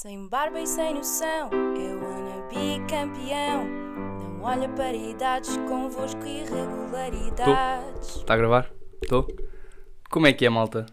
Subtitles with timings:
[0.00, 3.66] Sem barba e sem noção, eu wanna be campeão.
[3.66, 8.16] Não olha para idades, convosco irregularidades.
[8.16, 8.70] Está a gravar?
[9.02, 9.28] Estou?
[10.08, 10.86] Como é que é, malta?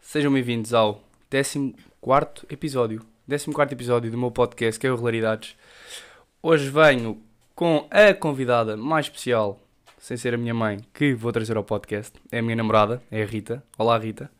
[0.00, 3.04] Sejam bem-vindos ao 14 episódio.
[3.28, 5.54] 14 episódio do meu podcast, que é o Regularidades.
[6.42, 7.22] Hoje venho
[7.54, 9.60] com a convidada mais especial,
[9.98, 12.18] sem ser a minha mãe, que vou trazer ao podcast.
[12.32, 13.62] É a minha namorada, é a Rita.
[13.76, 14.30] Olá, Rita.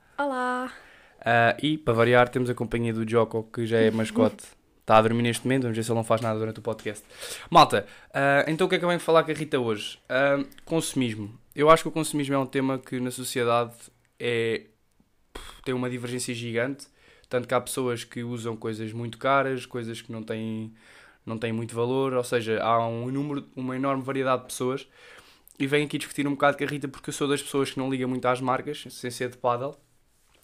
[1.29, 4.45] Ah, e, para variar, temos a companhia do Joko, que já é mascote.
[4.81, 7.05] Está a dormir neste momento, vamos ver se ele não faz nada durante o podcast.
[7.51, 9.99] Malta, ah, então o que é que eu venho falar com a Rita hoje?
[10.09, 11.37] Ah, consumismo.
[11.57, 13.75] Eu acho que o consumismo é um tema que na sociedade
[14.21, 14.67] é,
[15.65, 16.87] tem uma divergência gigante.
[17.29, 20.73] Tanto que há pessoas que usam coisas muito caras, coisas que não têm,
[21.25, 24.87] não têm muito valor, ou seja, há um número, uma enorme variedade de pessoas.
[25.59, 27.79] E venho aqui discutir um bocado com a Rita porque eu sou das pessoas que
[27.79, 29.77] não liga muito às marcas, sem ser de paddle,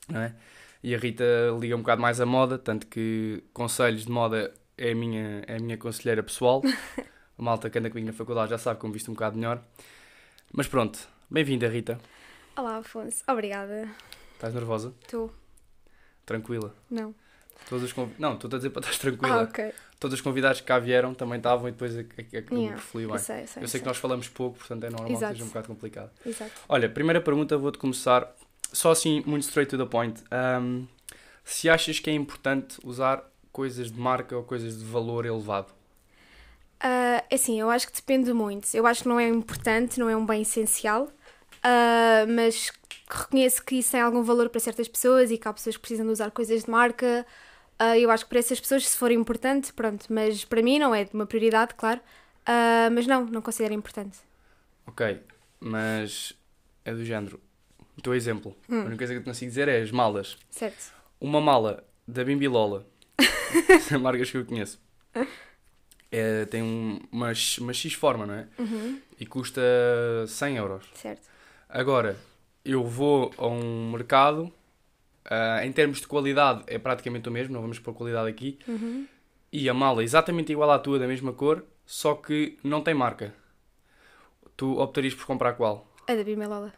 [0.08, 0.34] não é?
[0.82, 1.24] E a Rita
[1.60, 5.56] liga um bocado mais à moda, tanto que conselhos de moda é a minha, é
[5.56, 6.60] a minha conselheira pessoal.
[7.38, 9.36] A malta que anda comigo na faculdade já sabe que eu me visto um bocado
[9.36, 9.60] melhor.
[10.52, 11.98] Mas pronto, bem-vinda Rita.
[12.54, 13.24] Olá, Afonso.
[13.26, 13.88] Obrigada.
[14.34, 14.92] Estás nervosa?
[15.08, 15.32] Tu?
[16.26, 16.74] Tranquila.
[16.90, 17.14] Não.
[17.68, 18.12] Todos os conv...
[18.18, 19.40] Não, estou a dizer para estás tranquila.
[19.40, 19.72] Ah, ok.
[19.98, 23.06] Todos os convidados que cá vieram também estavam e depois é que que Yeah, flui
[23.06, 23.14] bem.
[23.14, 23.62] Eu sei, eu sei.
[23.62, 25.32] Eu sei que nós falamos pouco, portanto é normal que Exato.
[25.32, 26.10] seja um bocado complicado.
[26.24, 26.52] Exato.
[26.68, 28.30] Olha, primeira pergunta, vou-te começar
[28.72, 30.22] só assim, muito straight to the point.
[30.32, 30.86] Um,
[31.44, 35.72] se achas que é importante usar coisas de marca ou coisas de valor elevado?
[37.30, 38.68] É assim, eu acho que depende muito.
[38.74, 41.08] Eu acho que não é importante, não é um bem essencial,
[41.62, 42.72] ah, mas
[43.08, 46.06] reconheço que isso tem algum valor para certas pessoas e que há pessoas que precisam
[46.06, 47.24] de usar coisas de marca.
[47.78, 50.06] Ah, eu acho que para essas pessoas, se for importante, pronto.
[50.12, 52.00] Mas para mim não é de uma prioridade, claro.
[52.44, 54.18] Ah, mas não, não considero importante.
[54.86, 55.22] Ok,
[55.60, 56.34] mas
[56.84, 57.40] é do género.
[57.96, 58.56] O teu exemplo.
[58.68, 58.80] Hum.
[58.82, 60.36] A única coisa que eu te consigo dizer é as malas.
[60.50, 60.92] Certo?
[61.20, 62.86] Uma mala da Bimbilola,
[63.88, 64.80] são marcas que eu conheço,
[66.10, 68.46] é, tem um- uma, X- uma X forma, não é?
[68.58, 69.00] Uhum.
[69.20, 69.60] E custa
[70.26, 70.84] 100 euros.
[70.94, 71.28] Certo.
[71.68, 72.18] Agora,
[72.64, 74.52] eu vou a um mercado,
[75.24, 79.06] ah, em termos de qualidade é praticamente o mesmo, não vamos pôr qualidade aqui, Uhum.
[79.52, 82.94] e a mala é exatamente igual à tua, da mesma cor, só que não tem
[82.94, 83.32] marca.
[84.56, 85.86] Tu optarias por comprar qual?
[86.08, 86.72] A da Bimelola.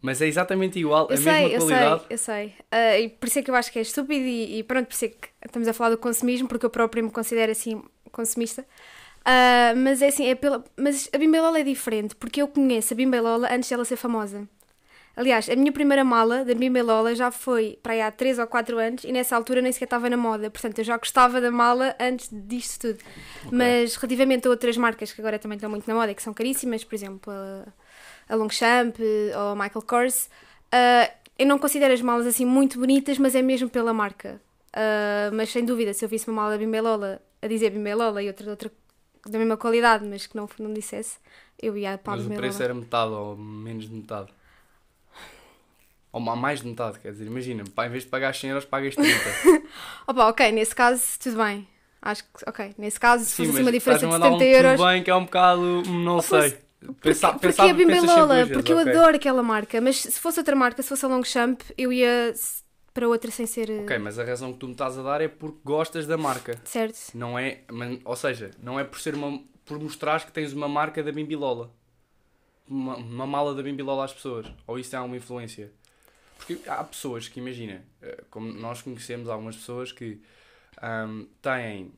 [0.00, 2.00] Mas é exatamente igual, a Eu mesma sei, eu qualidade.
[2.00, 2.54] sei, eu sei.
[2.70, 4.94] Ah, e por isso é que eu acho que é estúpido e, e pronto, por
[4.94, 8.64] isso é que estamos a falar do consumismo, porque eu próprio me considero assim consumista.
[9.24, 10.62] Ah, mas é assim, é pela...
[10.76, 14.48] mas a Bimbelola é diferente, porque eu conheço a Bimbelola antes dela ser famosa.
[15.16, 18.78] Aliás, a minha primeira mala da Bimbelola já foi para aí há 3 ou 4
[18.78, 20.50] anos e nessa altura nem sequer estava na moda.
[20.50, 22.98] Portanto, eu já gostava da mala antes disto tudo.
[23.50, 26.34] Mas relativamente a outras marcas que agora também estão muito na moda e que são
[26.34, 27.64] caríssimas, por exemplo, a,
[28.28, 28.96] a Longchamp
[29.34, 30.28] ou a Michael Kors,
[30.72, 34.40] ah, eu não considero as malas assim muito bonitas, mas é mesmo pela marca.
[34.72, 38.28] Ah, mas sem dúvida, se eu visse uma mala da Bimbelola a dizer Bimbelola e
[38.28, 38.72] outra outra
[39.26, 41.18] da mesma qualidade, mas que não, não dissesse,
[41.60, 44.28] eu ia para a Mas o preço era metade ou menos de metade.
[46.12, 49.10] Ou mais de metade, quer dizer, imagina, em vez de pagar 100 euros, pagas 30.
[50.06, 51.68] Opa, ok, nesse caso, tudo bem.
[52.00, 54.44] Acho que, ok, nesse caso, se fosse assim uma diferença de estás-me a dar 70
[54.44, 54.80] um euros.
[54.80, 56.58] tudo bem que é um bocado, hum, não fosse- sei.
[57.00, 58.92] Pensa, porque pensava- é pensas sempre Bimbelola, porque eu ok.
[58.92, 62.34] adoro aquela marca, mas se fosse outra marca, se fosse a Longchamp, eu ia
[62.92, 63.68] para outra sem ser.
[63.70, 66.16] eh, Ok, mas a razão que tu me estás a dar é porque gostas da
[66.16, 66.58] marca.
[66.64, 67.10] Certo?
[67.14, 70.68] Não é, mas- ou seja, não é por ser uma por mostrares que tens uma
[70.68, 71.72] marca da Bimbilola.
[72.68, 74.46] Uma, uma mala da Bimbilola às pessoas.
[74.66, 75.72] Ou isso tem alguma influência?
[76.38, 80.20] Porque há pessoas que, imagina, eh, como nós conhecemos algumas pessoas que
[80.80, 81.90] ahm, têm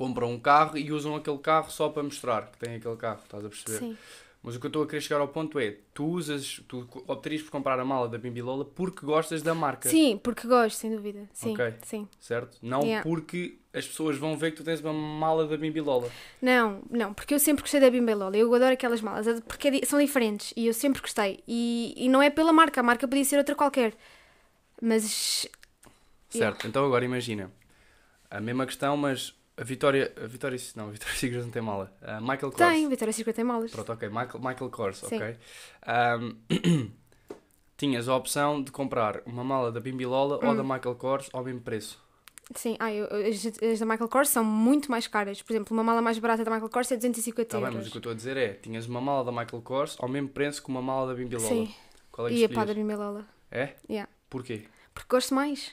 [0.00, 3.44] compram um carro e usam aquele carro só para mostrar que têm aquele carro, estás
[3.44, 3.78] a perceber?
[3.78, 3.98] Sim.
[4.42, 7.42] Mas o que eu estou a querer chegar ao ponto é, tu usas, tu optarias
[7.42, 9.90] por comprar a mala da Bimbilola porque gostas da marca.
[9.90, 11.28] Sim, porque gosto, sem dúvida.
[11.34, 11.74] Sim, Ok.
[11.82, 12.08] sim.
[12.18, 12.56] Certo?
[12.62, 13.02] Não Yeah.
[13.02, 16.10] porque as pessoas vão ver que tu tens uma mala da Bimbilola.
[16.40, 18.34] Não, não, porque eu sempre gostei da Bimbelola.
[18.34, 21.44] Eu adoro aquelas malas, é porque é são diferentes e eu sempre gostei.
[21.46, 23.92] E, e não é pela marca, a marca podia ser outra qualquer.
[24.80, 25.46] Mas.
[26.34, 26.52] Yeah.
[26.56, 27.52] Certo, então agora imagina.
[28.30, 30.12] A mesma questão, mas a Vitória.
[30.22, 31.92] A Vitória não, a Vitória Secret não tem mala.
[32.02, 32.56] A Michael Kors.
[32.56, 33.70] Tem, Vitória Secret tem malas.
[33.70, 34.08] Pronto, ok.
[34.08, 35.16] Michael, Michael Kors, Sim.
[35.16, 35.36] ok.
[35.86, 36.36] Ahm,
[37.76, 40.56] tinhas a opção de comprar uma mala da Bimbilola ou Hum.
[40.56, 42.02] da Michael Kors ao mesmo preço.
[42.54, 45.40] Sim, ah, eu- as, as da Michael Kors são muito mais caras.
[45.40, 47.78] Por exemplo, uma mala mais barata da Michael Kors é 250 Está Tá bem, euros.
[47.78, 50.08] mas o que eu estou a dizer é: tinhas uma mala da Michael Kors ao
[50.08, 51.48] mesmo preço que uma mala da Bimbilola.
[51.48, 51.72] Sim,
[52.10, 52.74] Qual é que e a pá da?
[52.74, 53.24] Bimbelola.
[53.52, 53.74] É?
[53.88, 54.10] Yeah.
[54.28, 54.64] Porquê?
[54.92, 55.72] Porque gosto mais,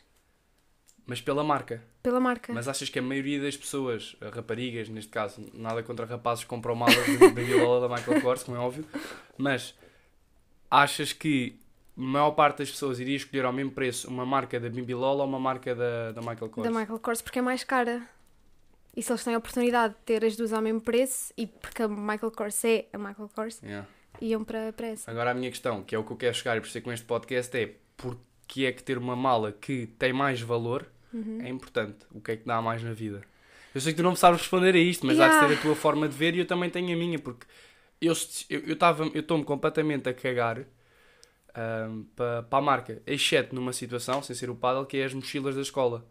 [1.07, 1.81] Mas pela marca.
[2.04, 2.54] pela marca.
[2.54, 6.75] Mas achas que a maioria das pessoas, eh, raparigas neste caso, nada contra rapazes compram
[6.75, 8.86] malas de Bimbilola da Michael Kors, como é óbvio,
[9.38, 9.74] mas
[10.69, 11.57] achas que
[11.98, 15.25] a maior parte das pessoas iria escolher ao mesmo preço uma marca da Bimbilol ou
[15.25, 16.69] uma marca da, da Michael Kors?
[16.69, 18.01] Da Michael Kors, porque é mais cara.
[18.95, 21.83] E se eles têm a oportunidade de ter as duas ao mesmo preço, e porque
[21.83, 23.88] a Michael Kors é a Michael Kors, Yeah.
[24.19, 25.10] iam para, para essa.
[25.10, 26.81] Agora a minha questão, que é o que eu quero chegar e por isso é
[26.81, 31.39] com este podcast é porque é que ter uma mala que tem mais valor Uhum.
[31.42, 31.98] é importante?
[32.12, 33.21] O que é que dá mais na vida?
[33.74, 35.48] Eu sei que tu não sabes responder a isto, mas há de Yeah.
[35.54, 37.45] ser a tua forma de ver e eu também tenho a minha, porque
[38.01, 40.65] eu estou eu, eu eu estou-me completamente a cagar
[42.15, 45.62] para a marca, exceto numa situação, sem ser o paddle, que é as mochilas da
[45.62, 46.06] escola.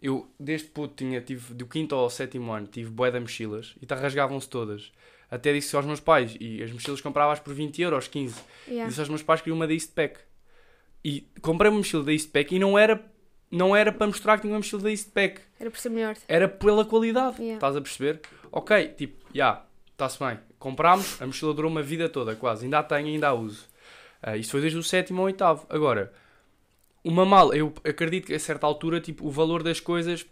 [0.00, 3.86] Eu, desde puto, tinha, tive, do quinto ao sétimo ano, tive bué de mochilas e
[3.86, 4.90] tá, rasgavam-se todas.
[5.30, 8.34] Até disse aos meus pais, e as mochilas comprava-as por 20 euros, 15.
[8.66, 8.88] Yeah.
[8.88, 10.18] Disse aos meus pais que queria uma da Eastpak.
[11.04, 13.00] E comprei uma mochila da Eastpak e não era,
[13.52, 15.42] não era para mostrar que tinha uma mochila da Eastpak.
[15.60, 16.16] Era por ser melhor.
[16.26, 17.36] Era pela qualidade.
[17.36, 17.56] Yeah.
[17.56, 18.22] Estás a perceber?
[18.50, 19.62] Ok, tipo, já,
[19.92, 20.38] está-se bem.
[20.58, 22.64] Comprámos, a mochila durou uma vida toda, quase.
[22.64, 23.68] Ainda a tenho, ainda a uso.
[24.22, 25.66] Ah, isto foi desde o sétimo ao oitavo.
[25.68, 26.12] Agora,
[27.04, 30.24] uma mala, eu acredito que a certa altura, tipo, o valor das coisas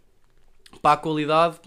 [0.81, 1.59] para a qualidade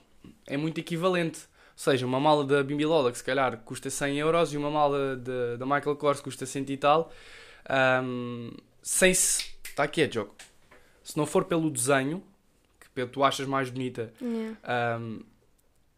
[0.47, 1.41] é muito equivalente.
[1.41, 5.17] Ou seja, uma mala da Bimbilola que se calhar custa 100 euros e uma mala
[5.17, 7.11] da Michael Kors custa 100 e tal.
[7.69, 8.49] ahm,
[8.81, 9.53] sem se.
[9.63, 10.35] Está quieto, jogo.
[11.03, 12.23] Se não for pelo desenho,
[12.95, 14.57] que tu achas mais bonita, Yeah.
[14.63, 15.19] ahm,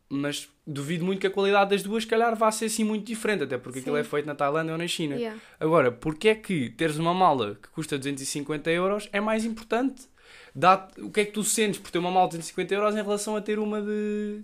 [0.09, 3.43] mas duvido muito que a qualidade das duas, se calhar, vá ser assim muito diferente,
[3.43, 4.01] até porque aquilo Sim.
[4.01, 5.15] é feito na Tailândia ou na China.
[5.15, 5.39] Yeah.
[5.59, 10.07] Agora, porque é que teres uma mala que custa 250 euros é mais importante?
[10.53, 13.01] Dá o que é que tu sentes por ter uma mala de 250 euros em
[13.01, 14.41] relação a ter uma de,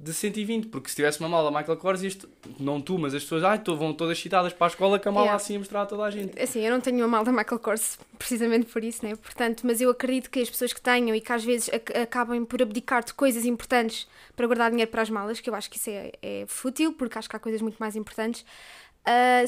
[0.00, 0.68] de 120?
[0.68, 2.28] Porque se tivesse uma mala Michael Kors, isto,
[2.60, 5.12] não tu, mas as pessoas ai, tô- vão todas citadas para a escola com a
[5.12, 5.36] mala Yeah.
[5.42, 6.40] assim a mostrar a toda a gente.
[6.40, 9.16] Assim, eu não tenho uma mal da Michael Kors precisamente por isso, né?
[9.16, 12.44] Portanto, mas eu acredito que as pessoas que tenham e que às vezes ac- acabem
[12.44, 14.06] por abdicar de coisas importantes
[14.36, 17.18] para guardar dinheiro para as malas, que eu acho que isso é, é fútil, porque
[17.18, 18.44] acho que há coisas muito mais importantes,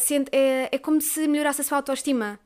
[0.00, 2.38] sente- é, é como se melhorasse a sua autoestima.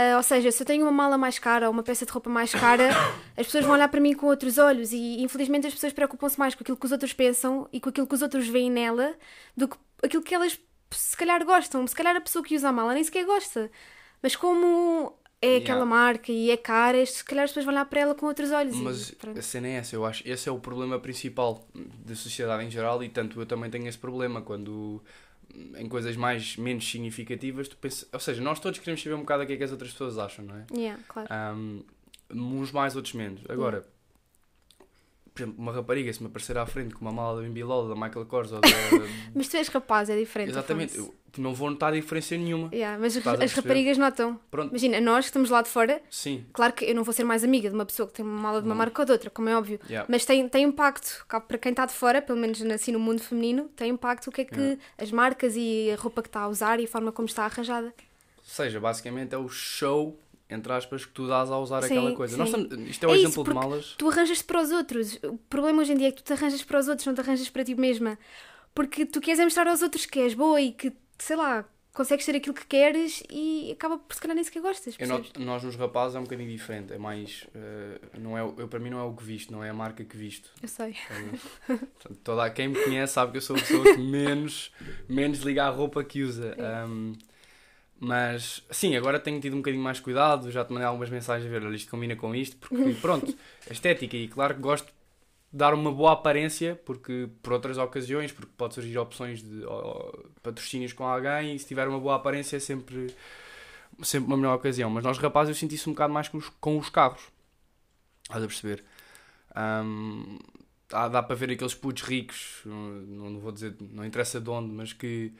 [0.00, 2.30] Ah, ou seja, se eu tenho uma mala mais cara ou uma peça de roupa
[2.30, 2.90] mais cara,
[3.36, 6.54] as pessoas vão olhar para mim com outros olhos e infelizmente as pessoas preocupam-se mais
[6.54, 9.14] com aquilo que os outros pensam e com aquilo que os outros veem nela
[9.56, 10.58] do que aquilo que elas
[10.92, 11.84] se calhar gostam.
[11.86, 13.70] Se calhar a pessoa que usa a mala nem sequer gosta.
[14.22, 15.64] Mas como é Yeah.
[15.64, 18.50] aquela marca e é cara, se calhar as pessoas vão olhar para ela com outros
[18.50, 18.74] olhos.
[18.76, 19.38] e Mas pronto.
[19.38, 20.22] a cena é essa, eu acho.
[20.28, 21.64] Esse é o problema principal
[22.04, 25.00] da sociedade em geral e tanto eu também tenho esse problema quando
[25.76, 29.42] em coisas mais menos significativas tu pensas, ou seja, nós todos queremos saber um bocado
[29.42, 30.66] o que é que as outras pessoas acham, não é?
[30.72, 31.28] Yeah, claro.
[31.30, 31.80] Ahm,
[32.30, 33.42] uns mais, outros menos.
[33.48, 33.86] Agora,
[35.38, 37.94] por exemplo, uma rapariga, se me aparecer à frente com uma mala da Bimbilol, da
[37.94, 38.68] Michael Kors ou da.
[39.34, 40.50] Mas tu és rapaz, é diferente.
[40.50, 42.68] Exatamente, eu não vou notar diferença nenhuma.
[42.72, 44.40] Yeah, mas as, Estás raparigas notam.
[44.50, 46.44] Pronto, Imagina, nós que estamos lá de fora, sim.
[46.52, 48.60] claro que eu não vou ser mais amiga de uma pessoa que tem uma mala
[48.60, 48.78] de uma Não.
[48.78, 49.78] marca ou de outra, como é óbvio.
[49.88, 50.06] Yeah.
[50.10, 51.24] Mas tem, tem impacto.
[51.28, 54.40] Para quem está de fora, pelo menos assim no mundo feminino, tem impacto o que
[54.40, 54.82] é que Yeah.
[54.98, 57.94] as marcas e a roupa que está a usar e a forma como está arranjada.
[58.38, 60.18] Ou seja, basicamente é o show,
[60.50, 62.36] entre aspas, que tu dás a usar Sim, aquela coisa.
[62.36, 63.94] Nós estamos- isto é o É isso, exemplo de porque malas.
[63.98, 65.18] Tu arranjas-te para os outros.
[65.24, 67.20] O problema hoje em dia é que tu te arranjas para os outros, não te
[67.20, 68.18] arranjas para ti mesma.
[68.74, 72.24] Porque tu queres é mostrar aos outros que és boa e que, sei lá, consegues
[72.24, 74.96] ser aquilo que queres e acaba por se calhar nem sequer gostas.
[74.98, 76.92] Noto- nós nos rapazes é um bocadinho diferente.
[76.92, 77.44] É mais.
[77.54, 80.04] eh, não é, eu, para mim não é o que visto, não é a marca
[80.04, 80.48] que visto.
[80.62, 80.94] Eu sei.
[81.66, 84.70] Portanto, Toda, quem me conhece sabe que eu sou a pessoa que menos,
[85.08, 86.54] menos liga à roupa que usa.
[86.88, 87.14] Um,
[88.00, 90.50] mas, sim, agora tenho tido um bocadinho mais cuidado.
[90.50, 92.56] Já te mandei algumas mensagens a ver, olha, isto combina com isto.
[92.58, 93.34] Porque, pronto,
[93.68, 94.16] a estética.
[94.16, 94.92] E claro que gosto de
[95.58, 100.12] dar uma boa aparência, porque por outras ocasiões, porque pode surgir opções de ó,
[100.42, 101.56] patrocínios com alguém.
[101.56, 103.14] E se tiver uma boa aparência é sempre,
[104.02, 104.90] sempre uma melhor ocasião.
[104.90, 107.22] Mas nós, rapazes, eu senti isso um bocado mais com os, com os carros.
[108.24, 108.84] Estás a perceber?
[109.56, 110.38] Um,
[110.92, 114.72] há- dá para ver aqueles putos ricos, não, não vou dizer, não interessa de onde,
[114.72, 115.32] mas que,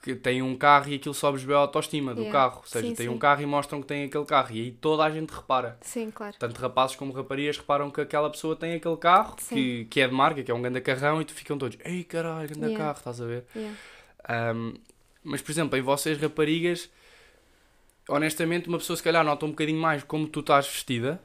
[0.00, 2.38] que têm um carro e aquilo sobe bem a autoestima do Yeah.
[2.38, 2.60] carro.
[2.60, 3.12] Ou seja, Sim, têm sim.
[3.12, 4.54] um carro e mostram que têm aquele carro.
[4.54, 5.76] E aí toda a gente repara.
[5.80, 6.34] Sim, claro.
[6.38, 9.54] Tanto rapazes como raparigas reparam que aquela pessoa tem aquele carro Sim.
[9.54, 12.04] que, que é de marca, que é um grande carrão, e tu ficam todos, ei
[12.04, 12.78] caralho, grande Yeah.
[12.84, 13.44] carro, estás a ver?
[13.54, 13.76] Yeah.
[14.54, 14.74] Um,
[15.24, 16.88] mas, por exemplo, em vocês, raparigas,
[18.08, 21.20] honestamente, uma pessoa se calhar nota um bocadinho mais como tu estás vestida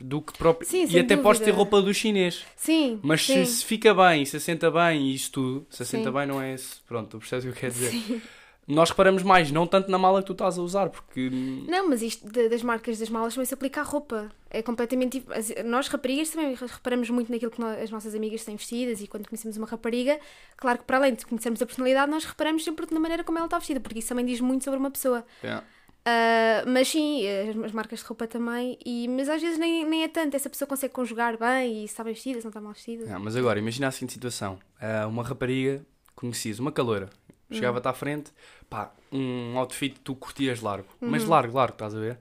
[0.00, 0.68] do que próprio.
[0.68, 1.56] Sim, e até podes ter dúvida.
[1.56, 2.44] roupa do chinês.
[2.56, 2.98] Sim.
[3.02, 3.44] Mas sim.
[3.44, 6.12] se, se fica bem, se assenta bem e isso tudo, se assenta Sim.
[6.16, 6.76] bem não é esse.
[6.86, 8.22] Pronto, tu percebes o que eu quero dizer.
[8.66, 11.28] Nós reparamos mais, não tanto na mala que tu estás a usar, porque.
[11.68, 14.32] Não, mas isto de- das marcas das malas também se aplica à roupa.
[14.48, 15.22] É completamente.
[15.66, 19.28] Nós, raparigas, também reparamos muito naquilo que nó- as nossas amigas têm vestidas e quando
[19.28, 20.18] conhecemos uma rapariga,
[20.56, 23.46] claro que para além de conhecermos a personalidade, nós reparamos sempre na maneira como ela
[23.46, 25.26] está vestida, porque isso também diz muito sobre uma pessoa.
[25.42, 25.62] Yeah.
[26.06, 30.02] Ah, mas sim, as, as marcas de roupa também, e, mas às vezes nem, nem
[30.04, 30.34] é tanto.
[30.36, 33.14] Essa pessoa consegue conjugar bem e se está bem vestida, se não está mal vestida.
[33.14, 35.84] Ah, mas agora, imagina a seguinte situação: Ah, uma rapariga,
[36.14, 37.10] conhecias, uma caloura,
[37.50, 38.32] Chegava-te à frente,
[38.68, 40.88] pá, um outfit que tu curtias largo.
[41.00, 42.18] Mas largo, largo, estás a ver?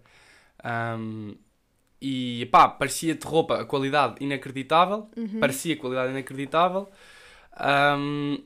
[0.63, 1.33] Ahm,
[2.01, 5.09] e pá, parecia-te roupa, a qualidade inacreditável.
[5.39, 6.87] Parecia qualidade inacreditável.
[7.57, 8.37] Ahm,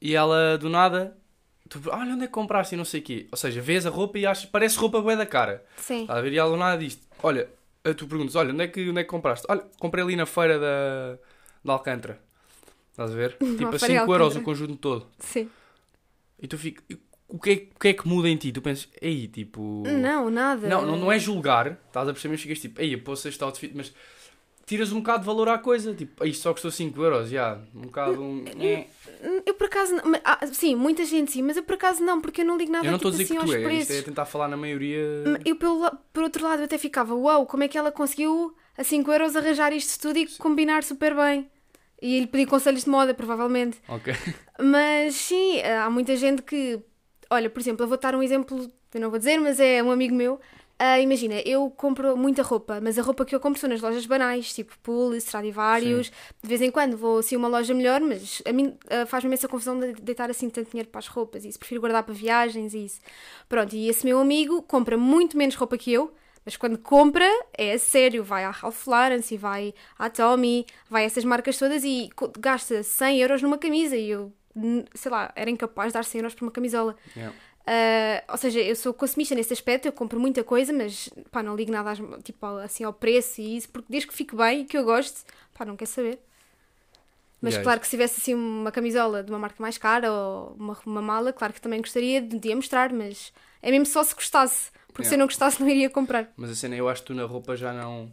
[0.00, 1.16] e ela, do nada,
[1.80, 3.26] tu, olha onde é que compraste e não sei o quê.
[3.30, 5.64] Ou seja, vês a roupa e achas, parece roupa bué da cara.
[5.76, 6.02] Sim.
[6.02, 6.32] Estás a ver?
[6.32, 7.48] E ela nada diz olha,
[7.96, 9.46] tu perguntas, olha, onde é que, onde é que compraste?
[9.48, 11.18] Olha, comprei ali na feira da,
[11.64, 12.20] da Alcântara.
[12.90, 13.36] Estás a ver?
[13.58, 15.06] tipo a feira de 5 euros o conjunto todo.
[15.18, 15.50] Sim.
[16.40, 16.84] E tu ficas,
[17.26, 18.52] o que, é, o que é que muda em ti?
[18.52, 19.82] Tu pensas, ei, tipo...
[19.86, 20.68] Não, nada.
[20.68, 23.72] Não, não, não é julgar, estás a perceber, mas ficas tipo, ei, posso este outfit,
[23.74, 23.92] mas
[24.66, 27.82] tiras um bocado de valor à coisa, tipo, ei, só custou 5 euros, já, um
[27.82, 28.44] bocado, um...
[29.46, 29.94] Eu por acaso.
[29.96, 32.56] não- mas- ah, sim, muita gente sim, mas eu por acaso não, porque eu não
[32.56, 34.24] ligo nada Eu não tipo, estou a dizer assim que tu é, isto é tentar
[34.24, 35.00] falar na maioria...
[35.44, 38.84] Eu, pelo, por outro lado, eu até ficava, uau, como é que ela conseguiu a
[38.84, 41.48] 5 euros arranjar isto tudo e combinar super bem?
[42.02, 43.78] E ele pediu conselhos de moda, provavelmente.
[43.88, 44.12] Ok.
[44.60, 46.78] Mas sim, há muita gente que.
[47.30, 49.90] Olha, por exemplo, eu vou dar um exemplo, eu não vou dizer, mas é um
[49.90, 50.38] amigo meu.
[50.78, 54.06] Ah, imagina, eu compro muita roupa, mas a roupa que eu compro são nas lojas
[54.06, 56.10] banais, tipo Pool, Stradivarius.
[56.42, 59.28] De vez em quando vou assim a uma loja melhor, mas a mim ah, faz-me
[59.28, 61.58] imensa confusão de deitar assim tanto dinheiro para as roupas e isso.
[61.58, 63.00] Prefiro guardar para viagens e isso.
[63.48, 66.12] Pronto, e esse meu amigo compra muito menos roupa que eu,
[66.44, 71.04] mas quando compra é a sério, vai à Ralph Lauren, e vai à Tommy, vai
[71.04, 74.32] a essas marcas todas e gasta 100 euros numa camisa e eu,
[74.94, 76.96] sei lá, era incapaz de dar 100 euros por uma camisola.
[77.16, 77.34] Yeah.
[77.66, 81.56] Ah, ou seja, eu sou consumista nesse aspecto, eu compro muita coisa, mas pá, não
[81.56, 84.62] ligo nada às- tipo, ao- assim, ao preço e isso, porque desde que fique bem
[84.62, 85.22] e que eu goste,
[85.54, 86.18] pá, não quer saber.
[87.40, 90.54] Mas Yeah, claro que se tivesse assim uma camisola de uma marca mais cara ou
[90.58, 94.14] uma, uma mala, claro que também gostaria de, de mostrar, mas é mesmo só se
[94.14, 95.14] gostasse, porque se Yeah.
[95.14, 96.30] eu não gostasse não iria comprar.
[96.36, 98.10] Mas a cena, eu acho que tu na roupa já não.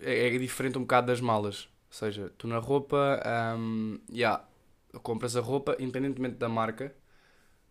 [0.00, 1.68] É, é diferente um bocado das malas.
[1.90, 3.22] Ou seja, tu na roupa.
[3.58, 4.44] Um, yeah,
[5.02, 6.94] compras a roupa independentemente da marca.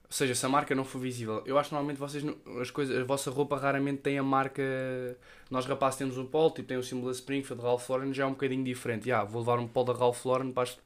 [0.10, 1.44] Ou seja, se a marca não for visível.
[1.46, 2.24] Eu acho que normalmente vocês.
[2.62, 4.64] As coisas, a vossa roupa raramente tem a marca.
[5.52, 8.26] Nós rapazes temos um polo, tipo tem o símbolo da Springfield, Ralph Lauren, já é
[8.26, 9.10] um bocadinho diferente.
[9.10, 10.78] Yeah, vou levar um polo da Ralph Lauren para as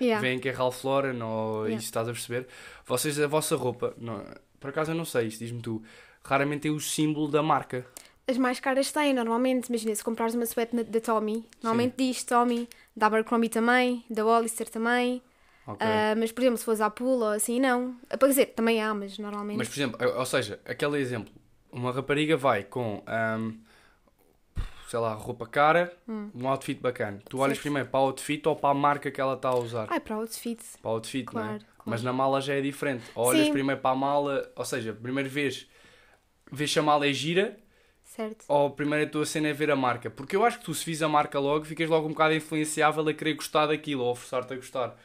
[0.00, 0.20] Yeah.
[0.20, 1.76] veem que é Ralph Lauren ou Yeah.
[1.76, 2.46] isso estás a perceber.
[2.84, 4.22] Vocês, a vossa roupa, não,
[4.60, 5.82] por acaso eu não sei, isso diz-me tu,
[6.22, 7.86] raramente tem o símbolo da marca.
[8.28, 12.68] As mais caras têm, normalmente, imagina, se comprares uma suéte da Tommy, normalmente diz Tommy,
[12.94, 15.22] da Abercrombie também, da Hollister também,
[15.66, 15.86] Ok.
[15.86, 17.96] Ah, mas por exemplo, se fores à Pool ou assim, não.
[18.08, 19.58] Ah, Para dizer, também há, mas normalmente.
[19.58, 21.32] Mas, por exemplo, ou seja, aquele exemplo,
[21.72, 23.52] uma rapariga vai com, ahm,
[24.88, 25.92] sei lá, roupa cara,
[26.34, 27.20] um outfit bacana.
[27.28, 27.54] Tu olhas Hum.
[27.54, 27.62] Certo.
[27.62, 29.88] primeiro para o outfit ou para a marca que ela está a usar?
[29.90, 30.60] Ai, para o outfit.
[30.80, 31.44] Para o outfit, não é?
[31.46, 31.82] Claro, claro.
[31.84, 33.10] Mas na mala já é diferente.
[33.14, 33.52] Ou olhas Sim.
[33.52, 35.66] primeiro para a mala, ou seja, primeiro vês,
[36.52, 37.56] vês se a mala é gira
[38.04, 38.44] Certo.
[38.48, 40.08] ou primeiro a tua cena é ver a marca?
[40.08, 43.06] Porque eu acho que tu, se vis a marca logo, ficas logo um bocado influenciável
[43.08, 44.96] a querer gostar daquilo ou a forçar-te a gostar.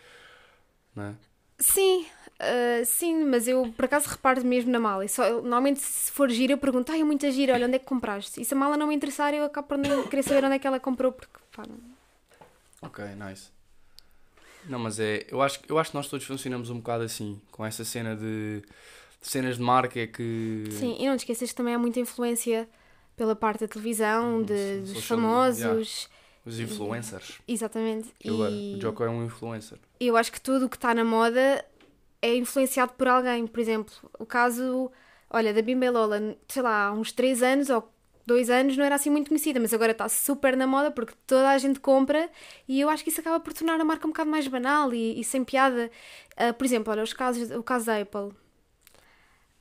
[0.96, 1.14] Não é?
[1.60, 2.06] Sim,
[2.40, 5.06] ah, sim, mas eu por acaso reparo mesmo na mala.
[5.06, 7.76] E só, eu, normalmente, se for gira, eu pergunto: ai, é muita gira, olha, onde
[7.76, 8.42] é que compraste?
[8.42, 10.60] E se a mala não me interessar, eu acabo por nem querer saber onde é
[10.60, 11.78] que ela comprou, porque pá, não-
[12.82, 13.50] Ok, nice.
[14.68, 15.26] Não, mas é.
[15.30, 18.62] Eu acho, eu acho que nós todos funcionamos um bocado assim, com essa cena de.
[19.22, 20.64] cenas de marca é que.
[20.72, 22.68] Sim, e não te esqueças que também há muita influência
[23.16, 26.10] pela parte da televisão, de, Uhum, dos famosos.
[26.46, 27.40] Os influencers.
[27.48, 28.10] Exatamente.
[28.24, 29.78] Eu, E O Joko é um influencer.
[30.00, 31.64] eu acho que tudo o que está na moda
[32.22, 33.46] é influenciado por alguém.
[33.48, 34.92] Por exemplo, o caso,
[35.30, 37.92] olha, da Bimba Lola, sei lá, há uns 3 anos ou
[38.26, 41.50] 2 anos não era assim muito conhecida, mas agora está super na moda porque toda
[41.50, 42.30] a gente compra
[42.68, 45.20] e eu acho que isso acaba por tornar a marca um bocado mais banal e,
[45.20, 45.90] e sem piada.
[46.38, 48.32] Ah, por exemplo, olha, os casos, o caso da Apple.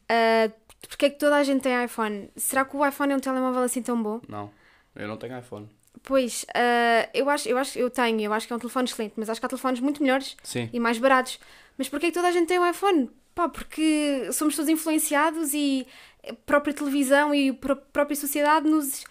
[0.08, 0.50] Ah,
[0.88, 2.30] porque é que toda a gente tem iPhone?
[2.36, 4.20] Será que o iPhone é um telemóvel assim tão bom?
[4.28, 4.50] Não,
[4.96, 5.68] eu não tenho iPhone.
[6.02, 9.14] Pois, ah, eu acho, eu acho, eu tenho, eu acho que é um telefone excelente,
[9.16, 10.68] mas acho que há telefones muito melhores Sim.
[10.72, 11.38] e mais baratos.
[11.78, 13.10] Mas porquê é que toda a gente tem um iPhone?
[13.34, 15.86] Pá, porque somos todos influenciados e
[16.28, 19.04] a própria televisão e a pró- própria sociedade nos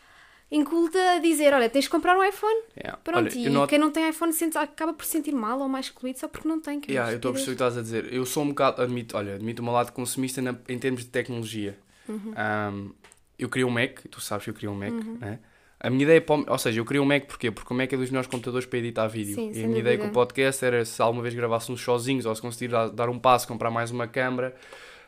[0.51, 2.61] inculta a dizer, olha, tens de comprar um iPhone.
[2.77, 2.99] Yeah.
[3.03, 5.85] Pronto, Olha, e quem não tem iPhone sente, acaba por se sentir mal ou mais
[5.87, 6.81] excluído só porque não tem.
[6.87, 8.11] É Yeah, eu estou a perceber o que estás a dizer.
[8.13, 11.09] Eu sou um bocado, admito, olha, admito o meu lado consumista na- em termos de
[11.09, 11.77] tecnologia.
[12.07, 12.33] Uhum.
[12.35, 12.93] Um,
[13.37, 15.39] eu queria um Mac, tu sabes que eu queria um Mac, né?
[15.79, 17.49] A minha ideia, é o- ou seja, eu queria um Mac porquê?
[17.51, 19.35] Porque o Mac é dos melhores computadores para editar vídeo.
[19.35, 20.19] Sim, e a minha ideia com o dúvida.
[20.19, 23.71] podcast era se alguma vez gravássemos sozinhos ou se conseguir dar, dar um passo, comprar
[23.71, 24.53] mais uma câmera,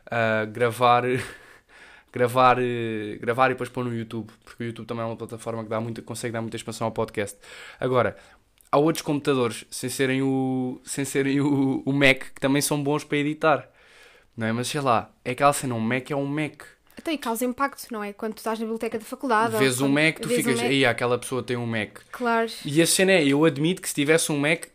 [0.09, 1.03] ah, gravar,
[2.13, 2.57] gravar,
[3.19, 5.79] gravar e depois pôr no YouTube, porque o YouTube também é uma plataforma que dá
[5.79, 7.37] muita, consegue dar muita expansão ao podcast.
[7.79, 8.15] Agora,
[8.71, 13.03] há outros computadores, sem serem o, sem serem o, o Mac, que também são bons
[13.03, 13.69] para editar.
[14.37, 14.51] Não é?
[14.53, 16.63] Mas sei lá, é aquela cena, um Mac é um Mac.
[17.09, 18.11] E causa impacto, não é?
[18.13, 19.53] Quando tu estás na biblioteca da faculdade.
[19.53, 21.99] ou Vês um Mac, tu um ficas, Mac, aí aquela pessoa tem um Mac.
[22.11, 22.49] Claro.
[22.65, 24.65] E a cena é, eu admito que se tivesse um Mac,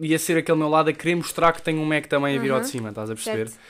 [0.00, 2.50] ia ser aquele meu lado a querer mostrar que tenho um Mac também a vir
[2.50, 3.48] ao de cima, estás a perceber?
[3.48, 3.60] Certo.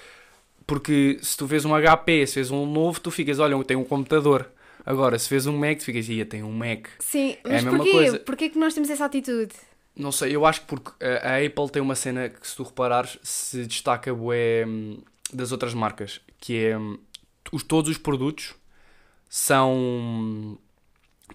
[0.67, 3.85] Porque se tu vês um HP, se vês um novo, tu ficas, olha, tem um
[3.85, 4.51] computador.
[4.85, 6.87] Agora, se vês um Mac, tu ficas, ia, tem um Mac.
[6.99, 7.93] Sim, É a mas mesma porquê?
[7.93, 8.19] coisa.
[8.21, 9.53] Porquê que nós temos essa atitude?
[9.97, 12.63] Não sei, eu acho que porque a a Apple tem uma cena que, se tu
[12.65, 14.99] reparares, se destaca bué hum,
[15.33, 16.99] das outras marcas, que é hum,
[17.57, 18.55] os, todos os produtos
[19.29, 20.59] são.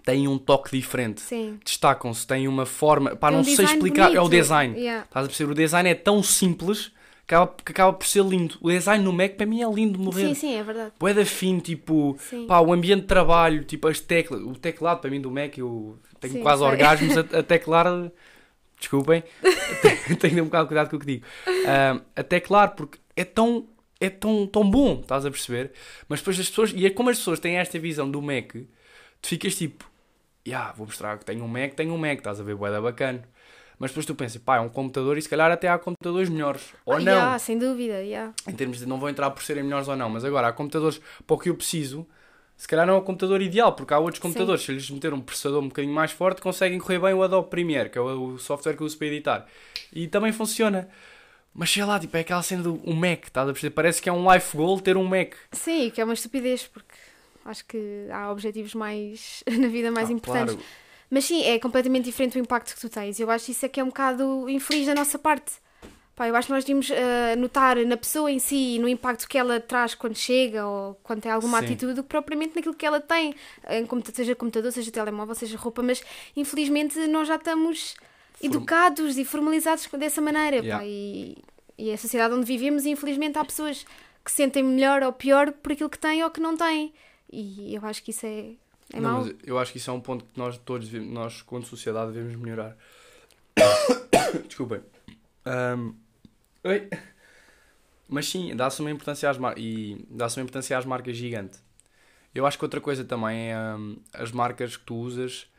[0.04, 1.22] têm um toque diferente.
[1.64, 3.14] Destacam-se, têm uma forma.
[3.16, 4.06] Pá, um não sei explicar.
[4.14, 4.30] É o bonito.
[4.30, 4.78] design.
[4.78, 5.04] Yeah.
[5.04, 5.52] Estás a perceber?
[5.52, 6.92] O design é tão simples
[7.26, 8.56] que acaba, que acaba por ser lindo.
[8.60, 10.28] O design no Mac para mim é lindo de morrer.
[10.28, 10.92] Sim, sim, é verdade.
[10.98, 12.46] Bué da fino, tipo, Sim.
[12.46, 15.98] pá, o ambiente de trabalho, tipo, as teclas, o teclado para mim do Mac, eu
[16.20, 16.70] tenho Sim, quase sei.
[16.70, 17.86] orgasmos a, a teclar,
[18.78, 19.22] desculpem,
[20.20, 21.24] tenho, de um bocado de cuidado com o que digo,
[21.66, 23.66] Ah, a teclar, porque é tão,
[24.02, 25.72] é tão, tão bom, estás a perceber?
[26.08, 28.52] Mas depois as pessoas, e é como as pessoas têm esta visão do Mac,
[29.20, 29.88] tu ficas tipo,
[30.46, 32.80] yeah, vou mostrar que tenho um Mac, tenho um Mac, estás a ver, bué da
[32.80, 33.22] bacana.
[33.78, 36.62] Mas depois tu pensas, pá, é um computador e se calhar até há computadores melhores.
[36.84, 38.32] Ou Ah, não yeah, sem dúvida, yeah.
[38.48, 41.00] em termos de não vou entrar por serem melhores ou não, mas agora há computadores
[41.26, 42.06] para o que eu preciso,
[42.56, 45.20] se calhar não é o computador ideal, porque há outros computadores, se eles meter um
[45.20, 48.76] processador um bocadinho mais forte, conseguem correr bem o Adobe Premiere, que é o software
[48.76, 49.46] que eu uso para editar.
[49.92, 50.88] E também funciona.
[51.54, 53.74] Mas sei lá, tipo, é aquela cena do um Mac, estás a perceber?
[53.74, 55.34] Parece que é um life goal ter um Mac.
[55.52, 56.94] Sim, que é uma estupidez, porque
[57.44, 60.54] acho que há objetivos mais na vida mais Ah, importantes.
[60.54, 60.68] claro.
[61.10, 63.20] Mas sim, é completamente diferente o impacto que tu tens.
[63.20, 65.52] Eu acho isso é que é um bocado infeliz da nossa parte.
[66.16, 69.26] Pá, eu acho que nós devíamos eh, notar na pessoa em si e no impacto
[69.28, 71.64] que ela traz quando chega ou quando tem alguma Sim.
[71.66, 73.34] atitude, do que propriamente naquilo que ela tem,
[73.68, 75.82] em seja computador, seja telemóvel, seja roupa.
[75.82, 76.02] Mas
[76.36, 77.94] infelizmente nós já estamos
[78.42, 80.56] educados e formalizados dessa maneira.
[80.56, 80.78] Yeah.
[80.78, 81.36] Pá, e,
[81.78, 83.84] e é a sociedade onde vivemos, infelizmente, há pessoas
[84.24, 86.92] que se sentem melhor ou pior por aquilo que têm ou que não têm.
[87.30, 88.52] E eu acho que isso é,
[88.92, 89.28] é não, mau.
[89.44, 92.76] eu acho que isso é um ponto que nós todos, nós, quando sociedade, devemos melhorar.
[94.46, 94.82] Desculpem.
[95.44, 95.94] Ahm,
[96.62, 96.88] oi.
[98.08, 101.58] Mas sim, dá-se uma importância às marcas e dá-se uma importância às marcas gigante.
[102.34, 105.50] Eu acho que outra coisa também é ahm, as marcas que tu usas.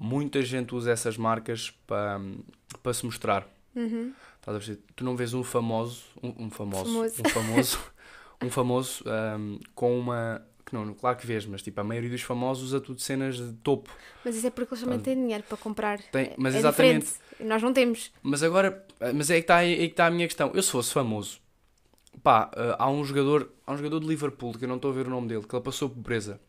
[0.00, 2.20] Muita gente usa essas marcas para,
[2.82, 3.46] para se mostrar.
[3.74, 4.12] Uhum.
[4.94, 7.22] Tu não vês um famoso, um, um famoso, Famoso.
[7.22, 7.78] um famoso,
[8.42, 12.22] um famoso ahm, com uma, que não, claro que vês, mas tipo a maioria dos
[12.22, 13.90] famosos usa tudo cenas de topo.
[14.24, 16.00] Mas isso é porque eles também têm dinheiro para comprar.
[16.12, 17.06] Tem- mas é exatamente.
[17.06, 17.48] diferente.
[17.48, 18.10] Nós não temos.
[18.22, 20.50] Mas agora, mas é que está aí que está a minha questão.
[20.54, 21.40] Eu se fosse famoso,
[22.22, 24.94] pá, ah, há um jogador, há um jogador de Liverpool que eu não estou a
[24.94, 26.40] ver o nome dele, que ele passou pobreza.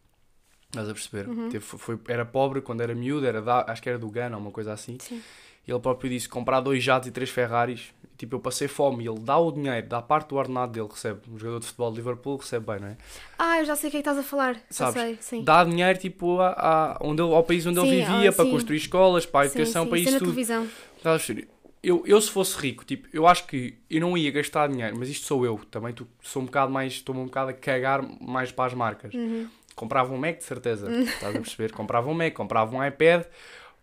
[0.69, 1.27] Estás a perceber?
[1.27, 1.49] Uhum.
[1.49, 4.51] Teve- foi, era pobre quando era miúdo, era da, acho que era do Ghana uma
[4.51, 4.97] coisa assim.
[4.99, 5.21] Sim.
[5.67, 7.91] Ele próprio disse comprar dois jatos e três Ferraris.
[8.17, 11.21] Tipo, eu passei fome e ele dá o dinheiro, dá parte do ordenado dele, recebe.
[11.31, 12.97] Um jogador de futebol de Liverpool recebe bem, não é?
[13.37, 14.57] Ah, eu já sei o que é que estás a falar.
[14.69, 15.01] Sabes?
[15.01, 15.43] sei, sim.
[15.43, 18.45] Dá dinheiro tipo a, a- onde ele- ao país onde ele Sim, vivia ah, para
[18.49, 19.89] construir escolas, para a educação, sim.
[19.89, 20.19] para Isso é tudo.
[20.25, 20.67] televisão.
[20.97, 21.47] Estás a perceber?
[21.81, 25.07] Eu, eu se fosse rico, tipo, eu acho que eu não ia gastar dinheiro, mas
[25.07, 25.57] isto sou eu.
[25.71, 29.13] Também tu, sou um bocado mais, estou-me um bocado a cagar mais para as marcas.
[29.13, 29.47] Uhum.
[29.79, 30.91] Comprava um Mac, de certeza.
[30.91, 31.71] Estás a perceber?
[31.71, 33.23] Comprava um Mac, comprava um iPad,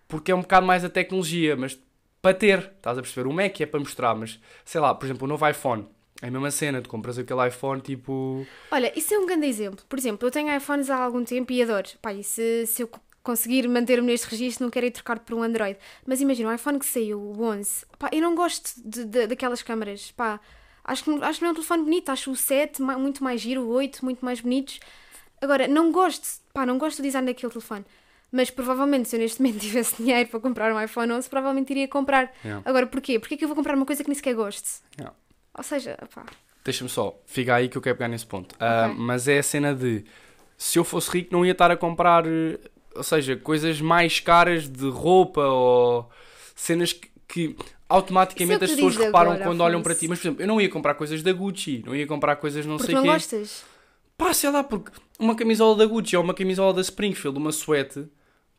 [0.06, 1.78] porque é um bocado mais a tecnologia, mas
[2.20, 3.26] para ter, estás a perceber?
[3.28, 5.88] O Mac é para mostrar, mas sei lá, por exemplo, o novo iPhone.
[6.20, 8.46] É a mesma cena, tu compras aquele iPhone tipo.
[8.70, 9.84] Olha, isso é um grande exemplo.
[9.88, 11.88] Por exemplo, eu tenho iPhones há algum tempo e adoro.
[12.02, 15.34] Pá, e se, se eu co- conseguir manter-me neste registro, não quero ir trocar por
[15.34, 15.78] um Android.
[16.06, 19.62] Mas imagina, o iPhone que saiu, o 11, pá, eu não gosto de, de- daquelas
[19.62, 20.10] câmaras.
[20.12, 20.40] Pá,
[20.84, 22.08] acho que, acho que não é um telefone bonito.
[22.08, 24.80] Acho o 7 ma- muito mais giro, o 8 muito mais bonitos.
[25.40, 27.84] Agora, não gosto, pá, não gosto do design daquele telefone.
[28.32, 31.88] Mas provavelmente, se eu neste momento tivesse dinheiro para comprar um iPhone 11, provavelmente iria
[31.88, 32.32] comprar.
[32.44, 32.62] Yeah.
[32.68, 33.18] Agora, porquê?
[33.18, 34.68] Porquê que eu vou comprar uma coisa que nem sequer gosto?
[34.98, 35.14] Yeah.
[35.56, 36.24] Ou seja, pá,
[36.64, 38.54] Deixa-me só, fica aí que eu quero pegar nesse ponto.
[38.58, 38.96] Ah, Ok.
[38.98, 40.04] mas é a cena de
[40.58, 42.24] se eu fosse rico, não ia estar a comprar,
[42.94, 46.10] ou seja, coisas mais caras de roupa ou
[46.56, 47.56] cenas que, que
[47.88, 50.08] automaticamente as é o tu pessoas reparam agora, quando olham para ti.
[50.08, 52.76] Mas, por exemplo, eu não ia comprar coisas da Gucci, não ia comprar coisas não
[52.78, 53.08] porque sei não quê.
[53.10, 53.64] gostas.
[54.18, 58.06] Pá, sei lá, porque uma camisola da Gucci ou uma camisola da Springfield, uma suete,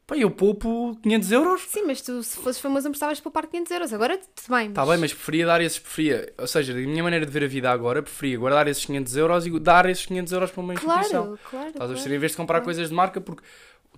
[0.06, 1.62] pá, eu poupo 500 euros.
[1.68, 3.94] Sim, mas tu, se fosses famoso, precisavas poupar 500 euros.
[3.94, 4.70] Agora, tudo bem.
[4.70, 7.44] Está Tá bem, mas preferia dar esses, preferia, ou seja, da minha maneira de ver
[7.44, 10.74] a vida agora, preferia guardar esses 500 euros e dar esses 500 euros para uma
[10.74, 11.24] instituição.
[11.24, 11.68] Claro, claro.
[11.70, 12.14] Estás a claro.
[12.14, 12.66] Em vez de comprar claro.
[12.66, 13.44] coisas de marca, porque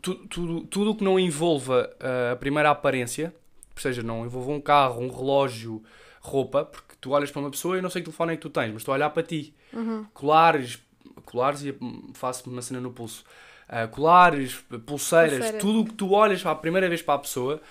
[0.02, 3.34] tu- tudo tudo o que não envolva ah, a primeira aparência,
[3.76, 5.82] ou seja, não envolva um carro, um relógio,
[6.22, 8.42] roupa, porque tu olhas para uma pessoa e eu não sei que telefone é que
[8.42, 9.54] tu tens, mas estou a olhar para ti.
[9.72, 10.06] Uhum.
[10.14, 10.80] Colares,
[11.26, 11.76] colares e
[12.14, 13.24] faço uma cena no pulso.
[13.68, 15.58] Ah, colares, pulseiras, Pulseira.
[15.60, 17.62] tudo o que tu olhas para a primeira vez para a pessoa,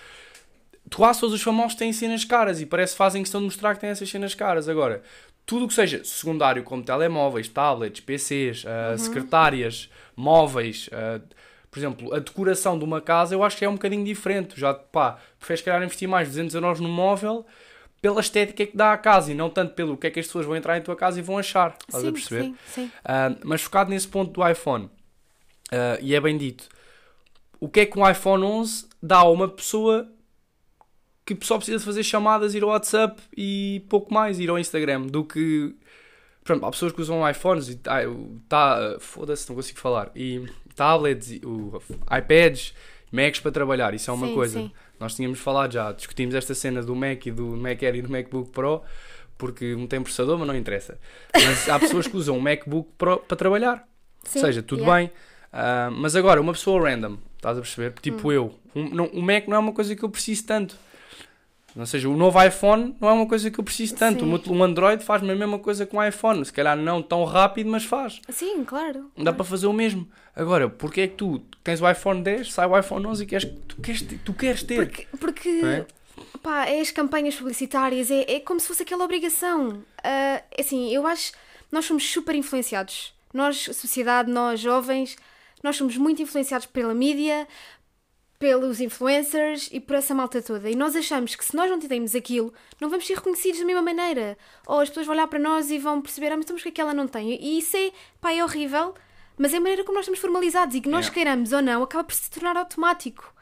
[0.89, 3.75] tu quase todos os famosos têm cenas caras e parece que fazem questão de mostrar
[3.75, 4.69] que têm essas cenas caras.
[4.69, 5.03] Agora,
[5.45, 11.19] tudo o que seja secundário, como telemóveis, tablets, PCs, ah, secretárias, móveis, ah,
[11.69, 14.59] por exemplo, a decoração de uma casa, eu acho que é um bocadinho diferente.
[14.59, 17.45] Já, pá, preferes calhar investir mais 200 euros num móvel
[18.01, 20.45] pela estética que dá à casa e não tanto pelo que é que as pessoas
[20.45, 21.77] vão entrar em tua casa e vão achar.
[21.87, 22.43] Estás a sim, perceber?
[22.43, 22.91] sim, sim.
[23.03, 24.89] Ah, mas focado nesse ponto do iPhone,
[25.71, 26.67] ah, e é bem dito,
[27.59, 30.09] o que é que um iPhone 11 dá a uma pessoa
[31.25, 35.03] que só precisa de fazer chamadas, ir ao WhatsApp e pouco mais, ir ao Instagram,
[35.03, 35.75] do que.
[36.43, 40.09] Pronto, há pessoas que usam iPhones e tá, foda-se, não consigo falar.
[40.15, 41.79] E tablets, e o,
[42.17, 42.73] iPads,
[43.11, 44.59] Macs para trabalhar, isso é uma Sim, coisa.
[44.59, 44.71] sim.
[44.99, 48.09] Nós tínhamos falado já, discutimos esta cena do Mac e do Mac Air e do
[48.11, 48.81] MacBook Pro,
[49.37, 50.99] porque um tem processador, mas não interessa.
[51.33, 53.87] Mas há pessoas que usam um MacBook Pro para trabalhar.
[54.23, 54.99] Sim, Ou seja, tudo yeah.
[54.99, 55.11] bem.
[55.51, 57.93] Ah, mas agora, uma pessoa random, estás a perceber?
[58.01, 58.31] Tipo Hum.
[58.31, 58.55] eu.
[58.75, 60.75] Um, não, o Mac não é uma coisa que eu preciso tanto.
[61.79, 64.25] Ou seja, o novo iPhone não é uma coisa que eu preciso tanto.
[64.25, 64.51] O Sim.
[64.51, 66.43] Um Android faz-me a mesma coisa com o iPhone.
[66.45, 68.21] Se calhar não tão rápido, mas faz.
[68.29, 69.11] Sim, claro.
[69.15, 69.37] Dá claro.
[69.37, 70.07] para fazer o mesmo.
[70.35, 73.49] Agora, porque é que tu tens o iPhone 10, sai o iPhone 11 e queres,
[73.67, 74.75] tu, queres, ter- tu queres ter?
[74.75, 75.85] Porque, porque é?
[76.41, 79.83] pá, é as campanhas publicitárias, é, é como se fosse aquela obrigação.
[80.03, 81.31] Ah, assim, eu acho
[81.71, 83.13] nós somos super influenciados.
[83.33, 85.15] Nós, sociedade, nós jovens,
[85.63, 87.47] nós somos muito influenciados pela mídia,
[88.39, 90.69] pelos influencers e por essa malta toda.
[90.69, 93.81] E nós achamos que se nós não tivermos aquilo, não vamos ser reconhecidos da mesma
[93.81, 94.37] maneira.
[94.65, 96.93] Ou as pessoas vão olhar para nós e vão perceber, ah, mas estamos que aquela
[96.93, 97.31] não tem.
[97.39, 98.95] E isso é, pá, é horrível,
[99.37, 101.13] mas é a maneira como nós estamos formalizados e que nós Yeah.
[101.13, 103.33] queiramos ou não, acaba por se tornar automático.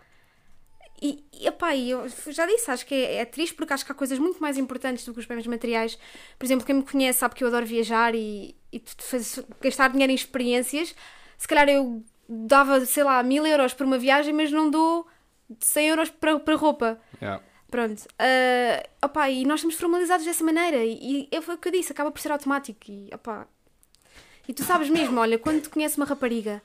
[1.00, 3.92] E, e epá, e eu já disse, acho que é, é triste porque acho que
[3.92, 5.96] há coisas muito mais importantes do que os bens materiais.
[6.40, 9.90] Por exemplo, quem me conhece sabe que eu adoro viajar e, e t- faz- gastar
[9.90, 10.96] dinheiro em experiências.
[11.38, 15.08] Se calhar eu dava, sei lá, mil euros por uma viagem, mas não dou
[15.60, 17.00] 100 euros para, para roupa.
[17.22, 17.44] Yeah.
[17.70, 18.04] Pronto.
[18.18, 20.84] Ah, opá, e nós estamos formalizados dessa maneira.
[20.84, 22.80] E, e foi o que eu disse, acaba por ser automático.
[22.90, 23.48] E, opá,
[24.48, 26.62] e tu sabes mesmo, olha, quando te conheces uma rapariga,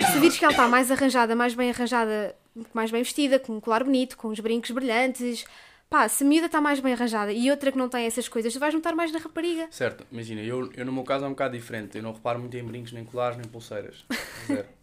[0.00, 2.34] se vires que ela está mais arranjada, mais bem arranjada,
[2.72, 5.44] mais bem vestida, com um colar bonito, com os brincos brilhantes,
[5.90, 8.52] pá, se a miúda está mais bem arranjada e outra que não tem essas coisas,
[8.52, 9.68] tu vais notar mais na rapariga.
[9.70, 11.98] Certo, imagina, eu, eu no meu caso é um bocado diferente.
[11.98, 14.06] Eu não reparo muito em brincos, nem colares, nem pulseiras.
[14.46, 14.77] Zero.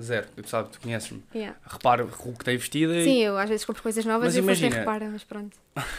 [0.00, 0.26] Zero.
[0.36, 1.22] Tu sabes, tu conheces-me.
[1.34, 1.58] Yeah.
[1.66, 3.04] Reparo o que tem vestida e.
[3.04, 5.56] Sim, eu às vezes compro coisas novas Mas e imagina- repara, mas pronto.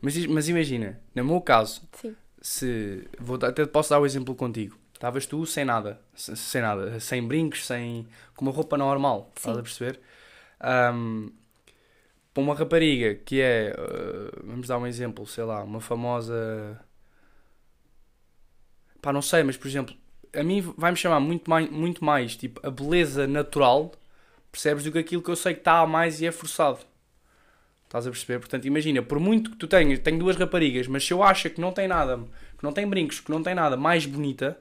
[0.00, 2.14] Mas, mas imagina, no meu caso, Sim.
[2.40, 3.06] se.
[3.18, 4.78] Vou, até posso dar o exemplo contigo.
[4.94, 8.06] Estavas tu sem nada, se- sem nada, sem brincos, sem.
[8.34, 9.60] com uma roupa normal, estás Sim.
[9.60, 10.00] a perceber?
[10.60, 11.28] Ahm,
[12.32, 13.74] para uma rapariga que é.
[13.78, 16.80] ah, vamos dar um exemplo, sei lá, uma famosa.
[19.02, 19.94] Pá, não sei, mas por exemplo,
[20.36, 23.92] a mim vai-me chamar muito mais, muito mais tipo, a beleza natural,
[24.52, 26.78] percebes, do que aquilo que eu sei que está a mais e é forçado.
[27.84, 28.40] Estás a perceber?
[28.40, 31.60] Portanto, imagina, por muito que tu tenhas, tenho duas raparigas, mas se eu acho que
[31.60, 32.18] não tem nada,
[32.58, 34.58] que não tem brincos, que não tem nada mais bonita,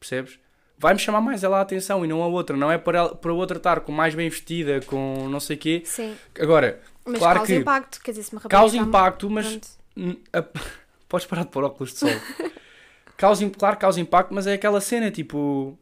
[0.00, 0.38] percebes?
[0.76, 2.56] Vai-me chamar mais ela a atenção e não a outra.
[2.56, 5.56] Não é para, ela, para a outra estar com mais bem vestida, com não sei
[5.56, 5.82] o quê.
[5.84, 6.16] Sim.
[6.38, 9.78] Agora, Mas claro causa que impacto, quer dizer, se uma rapariga causa impacto, mas
[10.32, 10.44] a-
[11.08, 12.10] Podes parar de pôr óculos de sol.
[13.18, 15.76] causa, claro causa impacto, mas é aquela cena tipo.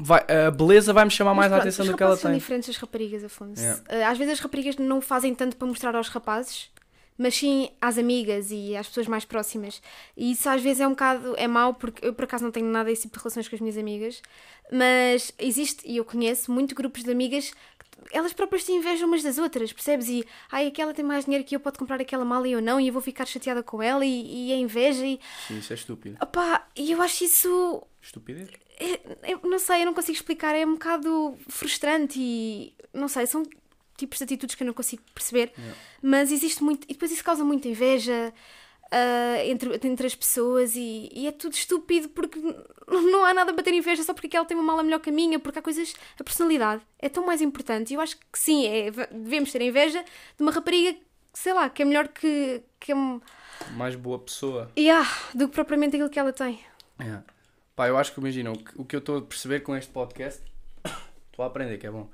[0.00, 2.30] Vai, a beleza vai-me chamar mais a Mas atenção pronto, do que ela rapazes são
[2.30, 2.38] tem.
[2.38, 3.60] diferentes das raparigas, Afonso.
[3.60, 3.82] Yeah.
[3.88, 6.70] Eh, Às vezes as raparigas não fazem tanto para mostrar aos rapazes,
[7.18, 9.82] mas sim às amigas e às pessoas mais próximas.
[10.16, 12.66] E isso às vezes é um bocado é mau, porque eu por acaso não tenho
[12.66, 14.22] nada desse tipo de relações com as minhas amigas,
[14.72, 19.22] mas existe, e eu conheço, muito grupos de amigas que elas próprias se invejam umas
[19.24, 20.08] das outras, percebes?
[20.08, 22.78] E ai, aquela tem mais dinheiro que eu, pode comprar aquela mala e eu não,
[22.80, 25.76] e eu vou ficar chateada com ela, e, e a inveja, e Sim, isso é
[25.76, 26.16] estúpido.
[26.22, 28.48] opá, e eu acho isso Estupidez.
[28.78, 33.26] é- eu não sei, eu não consigo explicar, é um bocado frustrante e não sei,
[33.26, 33.42] são
[33.98, 35.52] tipos de atitudes que eu não consigo perceber,
[36.00, 38.32] mas existe muito, e depois isso causa muita inveja
[38.90, 42.38] ah, entre, entre as pessoas e, e é tudo estúpido porque
[42.88, 45.12] não há nada para ter inveja só porque ela tem uma mala melhor que a
[45.12, 48.66] minha, porque há coisas, a personalidade é tão mais importante e eu acho que sim,
[48.66, 50.98] é, devemos ter inveja de uma rapariga,
[51.34, 52.94] sei lá, que é melhor que, que é,
[53.76, 54.72] Mais boa pessoa.
[54.78, 56.58] yeah, do que propriamente aquilo que ela tem.
[56.98, 57.18] É.
[57.76, 59.92] Pá, eu acho que imagina, o que, o que eu estou a perceber com este
[59.92, 60.42] podcast,
[61.30, 62.08] estou a aprender que é bom.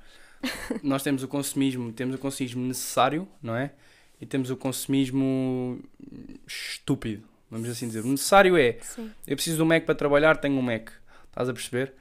[0.83, 3.71] Nós temos o consumismo, temos o consumismo necessário, não é?
[4.19, 5.79] E temos o consumismo
[6.47, 8.01] estúpido, vamos assim dizer.
[8.01, 9.11] O necessário é, Sim.
[9.27, 10.89] eu preciso de um Mac para trabalhar, tenho um Mac.
[11.29, 11.93] Estás a perceber?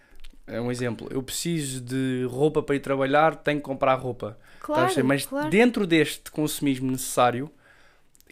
[0.46, 1.08] É um exemplo.
[1.10, 4.38] Eu preciso de roupa para ir trabalhar, tenho que comprar roupa.
[4.60, 5.04] Claro?
[5.04, 5.50] Mas claro.
[5.50, 7.50] dentro deste consumismo necessário,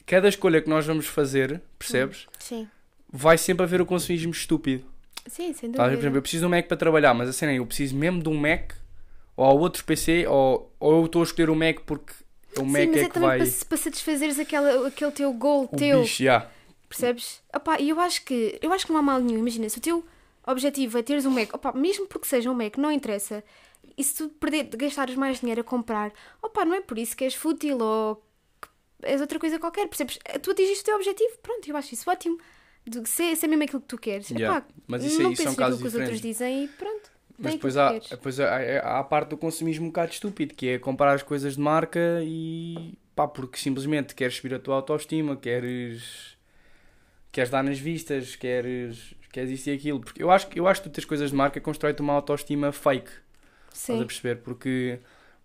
[0.07, 2.27] cada escolha que nós vamos fazer, percebes?
[2.38, 2.68] Sim.
[3.11, 4.85] Vai sempre haver o consumismo estúpido.
[5.27, 5.85] Sim, sem dúvida.
[5.85, 7.96] por exemplo, eu preciso de um Mac para trabalhar, mas a cena é, eu preciso
[7.96, 8.72] mesmo de um Mac
[9.37, 12.12] ou há outro PC, ou, ou eu estou a escolher o Mac porque
[12.59, 13.38] o Mac Sim, mas é é, que também vai.
[13.38, 16.49] para, para satisfazeres aquela, aquele teu goal O teu, bicho, já.
[16.88, 17.42] percebes?
[17.81, 19.38] E eu acho que eu acho que não há mal nenhum.
[19.38, 20.05] Imagina, se o teu
[20.47, 23.42] objetivo é teres um Mac, opá, mesmo porque seja um Mac, não interessa.
[23.97, 27.25] E se tu perder, gastares mais dinheiro a comprar, opá, não é por isso que
[27.25, 28.23] és fútil ou
[29.03, 30.18] és outra coisa qualquer, percebes?
[30.42, 32.38] Tu atingiste o teu objetivo, pronto, eu acho isso ótimo.
[32.85, 34.29] De ser, ser mesmo aquilo que tu queres.
[34.31, 34.59] Yeah.
[34.59, 37.12] Epá, Mas isso não penses casos naquilo que os outros dizem e pronto.
[37.43, 40.79] Mas depois há, depois há, há a parte do consumismo um bocado estúpido, que é
[40.79, 46.37] comparar as coisas de marca e pá, porque simplesmente queres subir a tua autoestima, queres,
[47.31, 50.01] queres dar nas vistas, queres, queres isso e aquilo.
[50.01, 52.73] Porque eu acho, que- eu acho que tu tens coisas de marca constrói-te uma autoestima
[52.73, 53.11] fake,
[53.73, 54.07] estás a Sim.
[54.07, 54.37] perceber?
[54.43, 54.99] Porque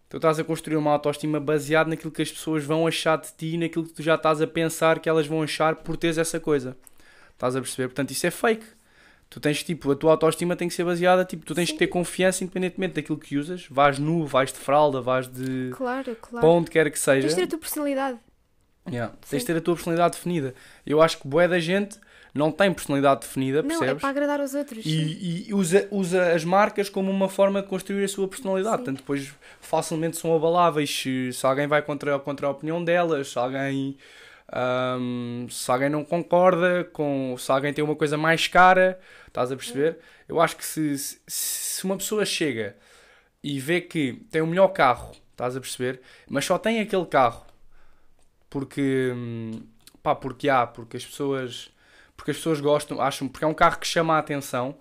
[0.10, 3.58] tu estás a construir uma autoestima baseada naquilo que as pessoas vão achar de ti,
[3.58, 6.78] naquilo que tu já estás a pensar que elas vão achar por teres essa coisa.
[7.34, 7.88] Estás a perceber?
[7.90, 8.66] Portanto, isso é fake.
[9.30, 11.74] Tu tens tipo, a tua autoestima tem que ser baseada, tipo, tu tens Sim.
[11.74, 13.68] que ter confiança independentemente daquilo que usas.
[13.70, 16.40] Vais nu, vais de fralda, vais de Claro, claro.
[16.40, 17.28] para onde quer que Tens seja.
[17.28, 18.18] de ter a tua personalidade.
[18.90, 19.14] Yeah.
[19.22, 19.32] Sim.
[19.32, 20.56] Tens de ter a tua personalidade definida.
[20.86, 22.00] Eu acho que boé da gente
[22.34, 24.00] não tem personalidade definida, Não, é percebes?
[24.02, 24.86] para agradar aos outros.
[24.86, 28.78] E, e usa, usa as marcas como uma forma de construir a sua personalidade.
[28.78, 28.84] Sim.
[28.84, 33.38] Portanto, depois facilmente são abaláveis se, se alguém vai contra, contra a opinião delas, se
[33.38, 33.98] alguém,
[34.52, 39.56] ahm, se alguém não concorda, com, se alguém tem uma coisa mais cara, estás a
[39.56, 40.00] perceber?
[40.28, 42.76] Eu acho que se, se, se uma pessoa chega
[43.44, 46.02] e vê que tem o melhor carro, estás a perceber?
[46.30, 47.46] Mas só tem aquele carro
[48.50, 49.62] porque, hum,
[50.04, 51.72] pá, porque há, porque as pessoas
[52.18, 54.76] porque as pessoas gostam, acham, porque é um carro que chama a atenção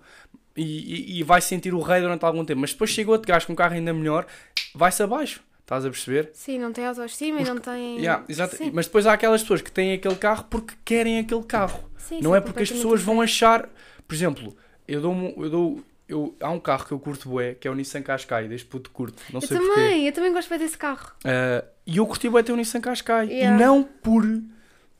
[0.55, 2.59] e, e, e vai sentir o rei durante algum tempo.
[2.61, 4.25] Mas depois chega outro gajo com um carro ainda melhor,
[4.73, 5.41] vai-se abaixo.
[5.67, 6.29] Estás a perceber?
[6.33, 7.97] Sim, não tem autoestima e não tem.
[7.97, 8.23] Yeah.
[8.47, 8.71] Sim.
[8.73, 11.83] Mas depois há aquelas pessoas que têm aquele carro porque querem aquele carro.
[11.97, 13.67] Sim, não sim, é porque as pessoas vão achar.
[14.07, 14.55] Por exemplo,
[14.87, 15.33] eu dou.
[15.37, 18.47] Eu dou eu, há um carro que eu curto bué, que é o Nissan Qashqai,
[18.47, 19.21] deste puto curto.
[19.29, 19.73] Não Eu sei porquê.
[19.73, 21.11] também, eu também gosto bem desse carro.
[21.25, 23.27] Ah, e eu curti bué ter o Nissan Qashqai.
[23.27, 23.57] Yeah.
[23.57, 24.23] E não por.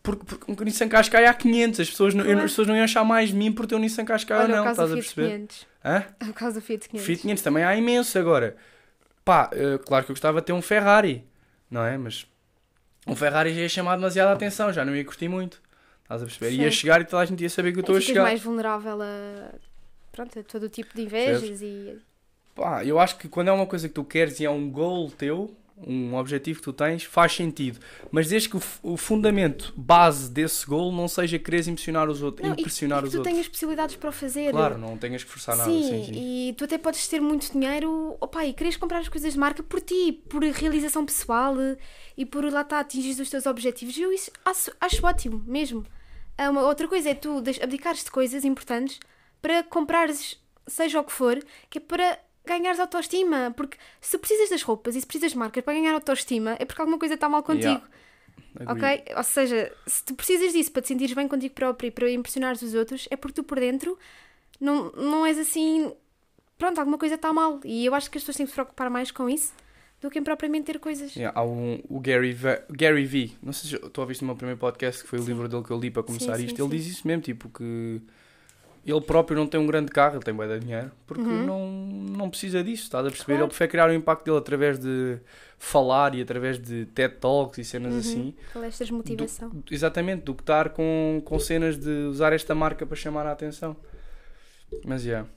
[0.04, 1.80] Porque, porque o Nissan Qashqai há 500.
[1.80, 2.40] As pessoas, não, Claro.
[2.40, 4.62] as pessoas não iam achar mais mim por ter o Nissan Qashqai ou Olha, não.
[4.64, 5.28] o caso Estás do a perceber?
[5.30, 5.68] 500.
[5.86, 6.04] Hã?
[6.30, 7.06] O caso do Fiat 500.
[7.08, 8.58] Fiat 500 também há imenso agora.
[9.28, 11.22] Pá, eh, claro que eu gostava de ter um Ferrari,
[11.70, 11.98] não é?
[11.98, 12.26] Mas
[13.06, 15.62] um Ferrari já ia chamar demasiada atenção, já não ia curtir muito.
[16.04, 16.52] Estás a perceber?
[16.52, 16.78] Ia Sim.
[16.78, 18.24] chegar e toda a gente ia saber que eu estou a Aí ficas chegar.
[18.24, 19.50] mais vulnerável a,
[20.14, 21.98] pronto, a todo o tipo de invejas e...
[22.56, 25.12] Pá, eu acho que quando é uma coisa que tu queres e é um goal
[25.12, 25.54] teu,
[25.86, 27.80] um objetivo que tu tens, faz sentido.
[28.12, 32.48] Mas desde que o, o fundamento base desse goal não seja querer impressionar os outros,
[32.48, 33.34] Não, e- impressionar e que os tu outros.
[33.34, 34.52] tenhas possibilidades para o fazer.
[34.52, 35.70] Claro, não tenhas que forçar nada.
[35.70, 39.40] Sim, e tu até podes ter muito dinheiro opa, e queres comprar as coisas de
[39.40, 41.56] marca por ti, por realização pessoal
[42.18, 43.98] e por lá está atingir os teus objetivos.
[43.98, 45.86] Eu isso acho, acho ótimo, mesmo.
[46.38, 49.00] Ah, Uma outra coisa é tu abdicares de coisas importantes
[49.42, 50.38] para comprares,
[50.68, 51.38] seja o que for,
[51.70, 53.54] que é para ganhares autoestima.
[53.56, 56.82] Porque se precisas das roupas e se precisas de marcas para ganhar autoestima, é porque
[56.82, 57.82] alguma coisa está mal contigo.
[58.60, 58.74] Yeah.
[58.74, 59.16] Ok?
[59.16, 62.62] Ou seja, se tu precisas disso para te sentires bem contigo próprio e para impressionares
[62.62, 63.98] os outros, é porque tu por dentro
[64.60, 65.92] não, não és assim.
[66.58, 67.60] Pronto, alguma coisa está mal.
[67.64, 69.54] E eu acho que as pessoas têm que se preocupar mais com isso
[70.02, 71.16] do que em propriamente ter coisas.
[71.16, 74.36] Yeah, há um, o Gary v, Gary V, não sei se tu ouviste no meu
[74.36, 75.30] primeiro podcast, que foi o Sim.
[75.30, 76.58] livro dele que eu li para começar Sim, isto.
[76.58, 76.78] sim, ele sim.
[76.78, 78.02] diz isso mesmo, tipo que
[78.92, 81.46] ele próprio não tem um grande carro, ele tem bué de dinheiro, porque Uhum.
[81.46, 81.68] não,
[82.18, 83.34] não precisa disso, estás a perceber?
[83.34, 83.44] Claro.
[83.44, 85.18] Ele prefere criar o impacto dele através de
[85.60, 88.00] falar e através de TED Talks e cenas Uhum.
[88.00, 88.36] assim.
[88.54, 89.50] Palestras de motivação.
[89.50, 93.32] Do- exatamente, do que estar com, com cenas de usar esta marca para chamar a
[93.32, 93.76] atenção.
[94.86, 95.28] Mas yeah,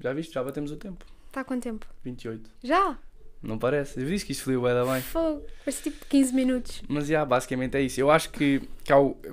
[0.00, 0.32] já viste?
[0.34, 1.04] Já batemos o tempo.
[1.26, 1.86] Está quanto tempo?
[2.04, 2.50] 28.
[2.62, 2.98] Já?
[3.42, 4.00] Não parece?
[4.00, 5.00] Eu disse que isto fluiu bem.
[5.00, 5.44] Fogo.
[5.64, 6.82] Parece tipo 15 minutos.
[6.88, 8.00] Mas yeah, basicamente é isso.
[8.00, 8.60] Eu acho que,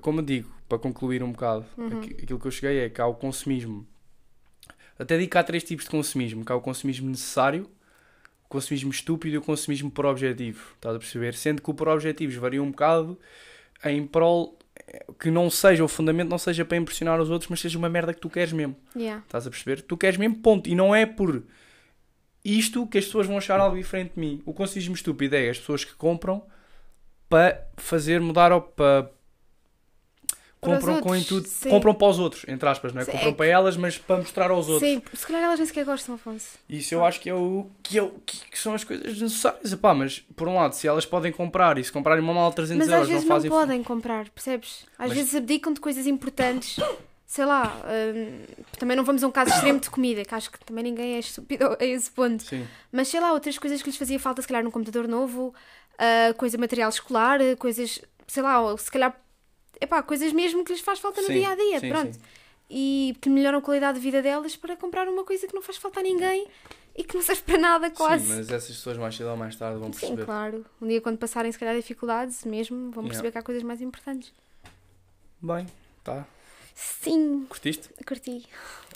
[0.01, 1.87] como eu digo, para concluir um bocado, Uhum.
[1.99, 3.87] aqui- aquilo que eu cheguei é que há o consumismo.
[4.99, 7.69] Até digo que há três tipos de consumismo: que há o consumismo necessário,
[8.45, 10.73] o consumismo estúpido e o consumismo por objetivo.
[10.75, 11.33] Estás a perceber?
[11.35, 13.17] Sendo que o por objetivos varia um bocado
[13.85, 17.59] em prol eh, que não seja, o fundamento não seja para impressionar os outros, mas
[17.59, 18.75] seja uma merda que tu queres mesmo.
[18.95, 19.23] Yeah.
[19.23, 19.81] Estás a perceber?
[19.81, 20.67] Tu queres mesmo, ponto.
[20.69, 21.43] E não é por
[22.43, 24.41] isto que as pessoas vão achar algo diferente de mim.
[24.45, 26.43] O consumismo estúpido é as pessoas que compram
[27.29, 29.11] para fazer mudar ou para.
[30.59, 31.47] Compram com intuito.
[31.47, 31.69] sim.
[31.69, 33.05] Compram para os outros, entre aspas, não é?
[33.05, 34.89] Sim, Compram para elas, mas para mostrar aos outros.
[34.89, 36.47] Sim, se calhar elas nem sequer gostam, Afonso.
[36.67, 39.71] Isso eu acho que é o que, é o, que, são as coisas necessárias.
[39.71, 42.55] Epá, mas por um lado, se elas podem comprar e se comprarem uma mala de
[42.55, 43.51] 300 Mas às euros, vezes não não, fazem.
[43.51, 44.85] podem comprar, percebes?
[44.97, 46.77] Às Mas- vezes abdicam de coisas importantes.
[47.25, 47.75] Sei lá,
[48.15, 48.39] hum,
[48.79, 51.19] também não vamos a um caso extremo de comida, que acho que também ninguém é
[51.19, 52.41] estúpido a esse ponto.
[52.43, 55.53] Sim, Mas sei lá, outras coisas que lhes fazia falta, se calhar num computador novo,
[55.99, 59.13] ah, coisa material escolar, coisas, sei lá, se calhar,
[59.79, 62.13] epá, coisas mesmo que lhes faz falta no Sim, dia a dia, sim, pronto.
[62.13, 62.21] sim.
[62.69, 65.77] E que melhoram a qualidade de vida delas para comprar uma coisa que não faz
[65.77, 66.47] falta a ninguém
[66.95, 68.25] e que não serve para nada quase.
[68.25, 70.25] Sim, mas essas pessoas mais cedo ou mais tarde vão Sim, perceber.
[70.25, 70.65] claro.
[70.81, 73.07] Um dia quando passarem se calhar dificuldades mesmo, vão Yeah.
[73.09, 74.33] perceber que há coisas mais importantes.
[75.41, 75.67] Bem,
[76.03, 76.25] tá.
[76.75, 77.89] Sim, Curtiste?
[78.05, 78.45] curti.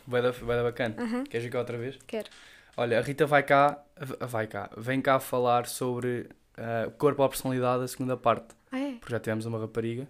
[0.06, 0.96] Vai dar, vai dar bacana.
[1.00, 1.98] Aham, Queres jogar outra vez?
[2.08, 2.30] quero.
[2.78, 3.84] Olha, a Rita vai cá,
[4.28, 8.56] vai cá, vem cá falar sobre ah, corpo à personalidade, a segunda parte.
[8.72, 8.94] Ah, é?
[8.94, 10.08] porque já tivemos uma rapariga.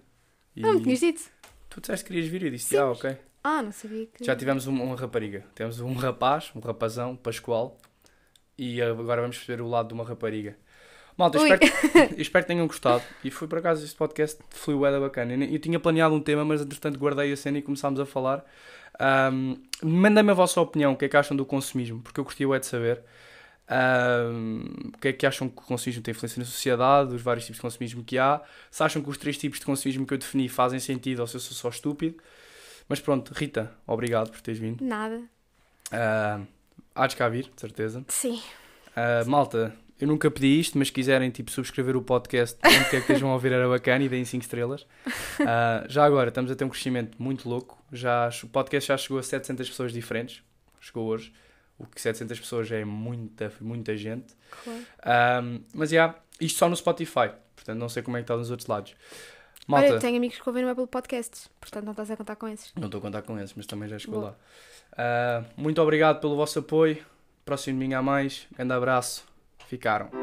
[0.55, 1.21] E Não me tinhas dito.
[1.69, 2.77] tu disseste que querias vir e eu disse, Sim.
[2.77, 3.17] ah, ok.
[3.43, 4.23] Ah, não sabia que.
[4.23, 5.43] Já tivemos um- uma rapariga.
[5.55, 7.77] Temos um rapaz, um rapazão, Pascoal.
[8.57, 10.55] E agora vamos perceber o lado de uma rapariga.
[11.17, 11.49] Malta, Ui.
[11.51, 11.59] espero,
[12.15, 13.03] que, espero que tenham gostado.
[13.23, 15.33] E foi por acaso este podcast fluiu é da bacana.
[15.33, 18.05] Eu, nem- eu tinha planeado um tema, mas entretanto guardei a cena e começámos a
[18.05, 18.45] falar.
[18.99, 22.55] Ahm, Mandem-me a vossa opinião, o que é que acham do consumismo, porque eu gostaria
[22.55, 23.01] é de saber.
[23.67, 27.45] Ahm, o que é que acham que o consumismo tem influência na sociedade, os vários
[27.45, 28.41] tipos de consumismo que há.
[28.69, 31.35] Se acham que os três tipos de consumismo que eu defini fazem sentido ou se
[31.35, 32.17] eu sou só estúpido.
[32.89, 34.83] Mas pronto, Rita, obrigado por teres vindo.
[34.83, 35.21] Nada.
[35.87, 36.45] Uh,
[36.93, 38.03] há de cá vir, de certeza.
[38.09, 38.41] Sim.
[38.89, 42.89] Uh, malta, eu nunca pedi isto, mas se quiserem tipo, subscrever o podcast, onde quer
[42.89, 44.81] que estejam a ouvir era bacana e deem 5 estrelas.
[44.81, 47.81] Uh, já agora, estamos a ter um crescimento muito louco.
[47.93, 50.43] Já, o podcast já chegou a 700 pessoas diferentes.
[50.79, 51.31] Chegou hoje.
[51.81, 54.35] O que 700 pessoas já é muita, muita gente.
[54.63, 55.45] Claro.
[55.45, 57.31] Um, mas já, isto só no Spotify.
[57.55, 58.95] Portanto, não sei como é que está nos outros lados.
[59.67, 62.47] Malta, Olha, tenho amigos que ouvem no Apple Podcasts, portanto não estás a contar com
[62.47, 62.73] esses.
[62.75, 64.31] Não estou a contar com esses, mas também já chegou Boa.
[64.31, 64.37] lá.
[64.97, 66.97] Ah, muito obrigado pelo vosso apoio.
[67.45, 68.47] Próximo domingo há mais.
[68.55, 69.23] Grande abraço.
[69.67, 70.20] Ficaram.